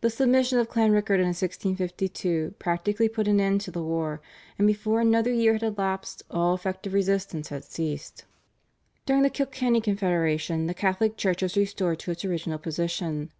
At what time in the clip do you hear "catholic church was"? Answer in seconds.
10.74-11.56